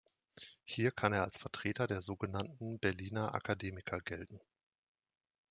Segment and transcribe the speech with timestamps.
[0.63, 4.41] Hier kann er als Vertreter der so genannten Berliner Akademiker gelten.